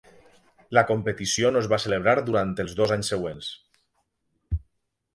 [0.77, 3.55] La competició no es va celebrar durant els dos anys següents.